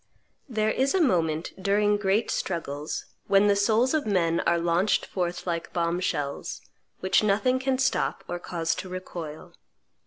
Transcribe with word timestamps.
There 0.49 0.71
is 0.71 0.95
a 0.95 0.99
moment, 0.99 1.53
during 1.61 1.95
great 1.95 2.31
struggles, 2.31 3.05
when 3.27 3.45
the 3.45 3.55
souls 3.55 3.93
of 3.93 4.07
men 4.07 4.39
are 4.47 4.57
launched 4.57 5.05
forth 5.05 5.45
like 5.45 5.73
bomb 5.73 5.99
shells, 5.99 6.59
which 7.01 7.21
nothing 7.21 7.59
can 7.59 7.77
stop 7.77 8.23
or 8.27 8.39
cause 8.39 8.73
to 8.73 8.89
recoil. 8.89 9.53